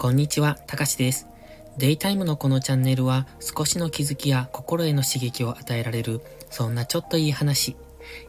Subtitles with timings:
[0.00, 1.26] こんにちは、たかしです。
[1.76, 7.76] デイタイムのこのチャンネルは少しの気づきや心への刺激を与えられる、そんなちょっといい話。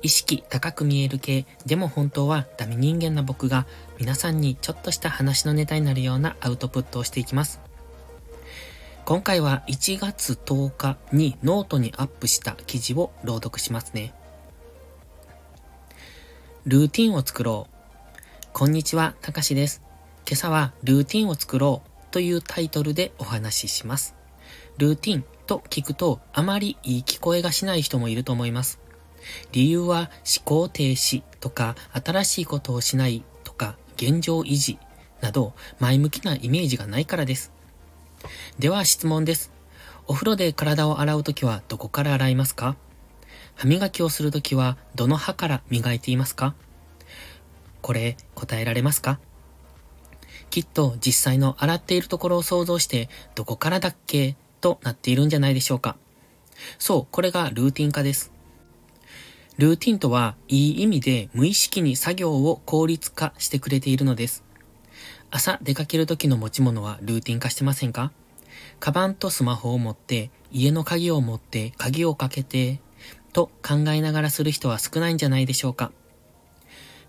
[0.00, 3.66] 意識高く見える系、でも本当はダメ人間な僕が
[3.98, 7.58] 皆さんにちょっとした話のネタになるようなアウトプットをしていきます。
[9.04, 14.14] 今回は1月10日にノートにアップした記事を朗読しますね。
[16.64, 18.08] ルーティンを作ろう。
[18.52, 19.85] こんにちは、たかしです。
[20.28, 24.16] 今朝はルーティンを作ろうというタイトルでお話しします。
[24.76, 28.80] ルーティンと聞くとあまりいい聞こえがしない人もいると思います。
[29.52, 34.78] 理由は思考停止とか新しいことをしないとか現状維持
[35.20, 37.52] など前向きなイメージがないからです。
[38.58, 39.52] では質問です。
[40.08, 42.74] お風呂で体を洗うときはどこから洗いますか？
[43.54, 46.56] 歯磨きをするときはどの歯から磨いていますか？
[47.80, 49.20] これ答えられますか？
[50.56, 54.36] きっと実際の洗っているところを想像して、どこからだっけ？
[54.62, 55.98] となっているんじゃないでしょうか。
[56.78, 58.32] そう、これがルーティン化です。
[59.58, 64.44] ルーティンとは、いい意味で無意識に作業を効率化してくれているのです。
[65.30, 68.10] 朝出かける時の持ち物はルーティン化してませんか？
[68.80, 72.80] カバンとスマホを持って、家の鍵を持って、鍵をかけて、
[73.34, 75.92] と考えながらする人は少ないんじゃないでしょうか。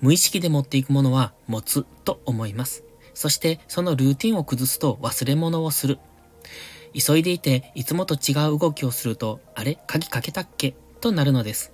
[0.00, 2.84] 無意識で持っていくものは持つと思います。
[3.14, 5.98] そしてそのルーティンを崩すと忘れ物をする。
[6.92, 9.78] 急いでいていつもと違う動きをすると、あれ？
[9.86, 10.74] 鍵かけたっけ？
[11.00, 11.72] となるのです。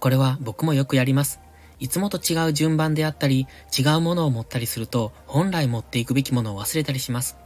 [0.00, 1.40] これは僕もよくやります。
[1.80, 7.36] いつもと違う順番であったり、違うものを持ったりすると、本来持っていくべきものを忘れたりします。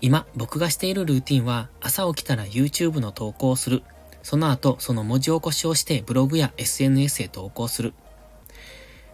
[0.00, 3.82] 今、僕がしているルーティンは、朝起きたら YouTube の投稿をする。
[4.22, 7.94] その後、その文字起こしをしてブログや SNS へ投稿する。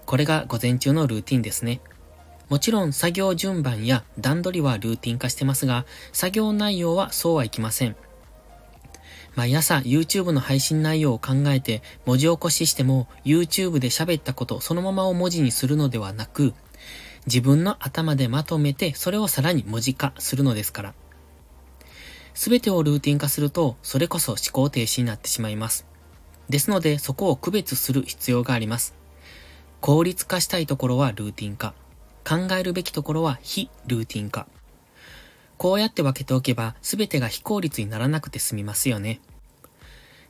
[0.05, 1.81] これが午前中のルーティンですね。
[2.53, 7.97] もちろん作業順番や段取りはルーティン化してますが、作業内容はそうはいきません。
[9.35, 16.53] 毎朝 YouTube の配信内容を考えて文字起こししても YouTube で喋ったことそのままを文字にするのではなく、
[17.25, 20.95] 自分の頭でまとめてそれをさらに文字化するのですから。
[22.35, 25.87] すべてをルーティン化すると、それこそ思考停止になってしまいます。
[26.51, 28.95] ですので、そこを区別する必要があります。
[29.81, 31.73] 効率化したいところはルーティン化。
[32.25, 34.47] 考えるべきところは非ルーティン化。
[35.59, 39.21] こうやって分けておけば全てが非効率にならなくて済みますよね。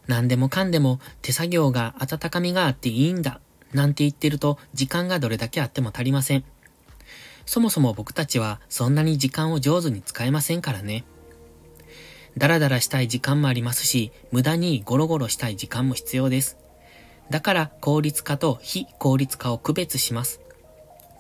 [0.06, 3.41] 何でもかんでも手作業が温かみがあっていいんだ
[3.72, 6.44] なんて言ってると時間がどれだけあっても足りません。
[7.47, 11.04] そもそも僕たちはそんなに時間を上手に使えませんからね。
[12.38, 16.56] ダラダラしたい時間もありますし、無駄にゴロゴロしたい時間も必要です。
[17.30, 20.41] だから効率化と非効率化を区別します。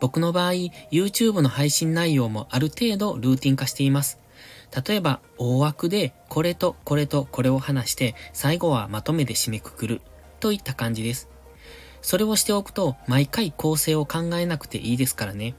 [0.02, 0.54] 僕の場合、
[0.90, 4.18] YouTube の配信内容もある程度ルーティン化しています。
[4.84, 10.00] 例えば、大枠でこれとこれとこれを話して、最後はまとめで締めくくる
[10.40, 11.28] といった感じです。
[12.00, 15.54] それをしておくと、毎回構成を考えなくていいですからね。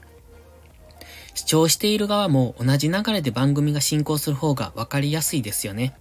[1.32, 5.96] 視聴している側も同じ流れで番組が進行する方がわかりやすいですよね。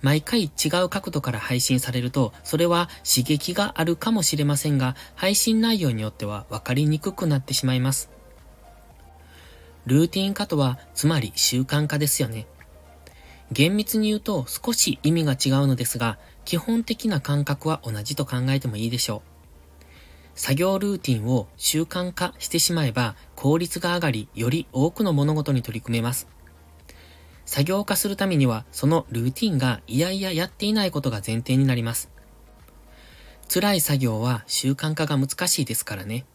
[0.00, 8.10] 毎回違う角度から配信されると、それは刺激があるかもしれませんが、配信内容によっては分かりにくくなってしまいます。
[9.86, 12.46] ルーティン化とは、つまり習慣化ですよね。
[13.50, 19.38] 厳密に言うと少し意味が違うのですが、基本的な感覚は同じと考えてもいいでしょう。
[20.34, 26.28] 作業ルーティンを習慣化してしまえば効率が上がり、より多くの物事に取り組めます。
[27.48, 32.10] 作業化するためには、そのルーティンがいやいややっていないことが前提になります。
[33.50, 36.26] 辛い作業は習慣化が難しいですからね。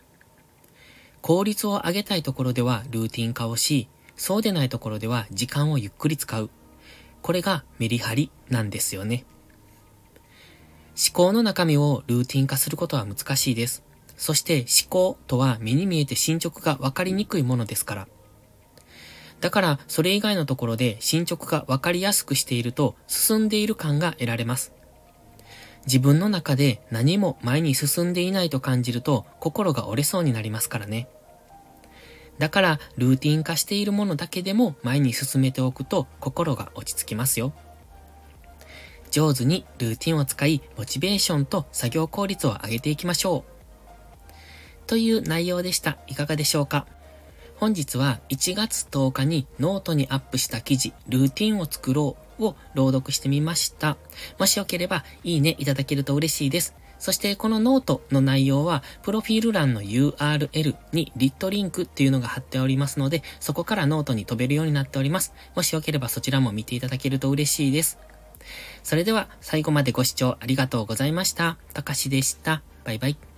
[1.22, 6.50] 効率を上げたいところではルーティン化をし、そうでないところでは時間をゆっくり使う。
[7.22, 9.24] これがメリハリなんですよね。
[10.98, 13.84] 思考の中身をルーティン化することは難しいです。
[14.18, 18.08] そして思考とは目に見えて進捗がわかりにくいものですから。
[19.44, 24.72] だから、それ以外のところで進捗がわかりやすくしていると、進んでいる感が得られます。
[25.86, 31.10] 自分の中で何も前に進んでいないと感じると、心が折れそうになりますからね。
[32.40, 37.52] だから、ルーティン化しているものだけでも前に進めておくと、心が落ち着きますよ。
[39.12, 43.52] 上手にルーティンを使い、モチベーションと作業効率を上げていきましょう。
[44.88, 45.98] という内容でした。
[46.08, 46.88] いかがでしょうか？
[47.64, 53.96] 本日は1月10日にノートにアップした記事、ルーティンを作ろうを朗読してみました。
[54.38, 56.76] もしよければ、いいねいただけると嬉しいです。
[57.00, 65.34] そしてこのノートの内容は、プロフィール欄の URL に lit.link っていうのが貼っておりますので、そこからノートに飛べるようになっております。
[65.56, 67.98] もしよければそちらも見ていただけると嬉しいです。
[68.84, 71.56] それでは最後までご視聴ありがとうございました。
[71.74, 72.62] たかしでした。
[72.84, 73.33] バイバイ。